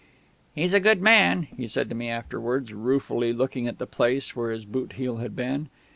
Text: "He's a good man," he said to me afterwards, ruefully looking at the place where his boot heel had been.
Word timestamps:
"He's 0.55 0.73
a 0.73 0.79
good 0.79 0.99
man," 0.99 1.43
he 1.55 1.67
said 1.67 1.87
to 1.89 1.93
me 1.95 2.09
afterwards, 2.09 2.73
ruefully 2.73 3.33
looking 3.33 3.67
at 3.67 3.77
the 3.77 3.85
place 3.85 4.35
where 4.35 4.49
his 4.49 4.65
boot 4.65 4.93
heel 4.93 5.17
had 5.17 5.35
been. 5.35 5.69